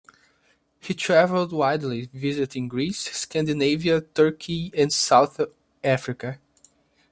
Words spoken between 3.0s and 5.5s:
Scandinavia, Turkey, and South